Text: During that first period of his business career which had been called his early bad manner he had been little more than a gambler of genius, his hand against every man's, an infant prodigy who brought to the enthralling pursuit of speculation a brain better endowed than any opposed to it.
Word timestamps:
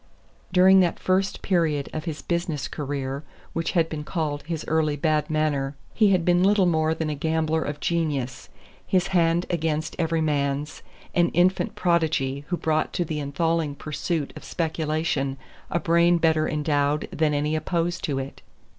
During 0.51 0.79
that 0.79 0.97
first 0.97 1.43
period 1.43 1.87
of 1.93 2.05
his 2.05 2.23
business 2.23 2.67
career 2.67 3.23
which 3.53 3.73
had 3.73 3.87
been 3.87 4.03
called 4.03 4.41
his 4.47 4.65
early 4.67 4.95
bad 4.95 5.29
manner 5.29 5.75
he 5.93 6.09
had 6.09 6.25
been 6.25 6.41
little 6.41 6.65
more 6.65 6.95
than 6.95 7.11
a 7.11 7.13
gambler 7.13 7.61
of 7.61 7.79
genius, 7.79 8.49
his 8.87 9.09
hand 9.09 9.45
against 9.51 9.95
every 9.99 10.19
man's, 10.19 10.81
an 11.13 11.29
infant 11.35 11.75
prodigy 11.75 12.45
who 12.47 12.57
brought 12.57 12.93
to 12.93 13.05
the 13.05 13.19
enthralling 13.19 13.75
pursuit 13.75 14.33
of 14.35 14.43
speculation 14.43 15.37
a 15.69 15.79
brain 15.79 16.17
better 16.17 16.49
endowed 16.49 17.07
than 17.11 17.35
any 17.35 17.55
opposed 17.55 18.03
to 18.05 18.17
it. 18.17 18.41